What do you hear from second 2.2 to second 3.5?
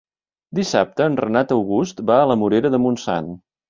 a la Morera de Montsant.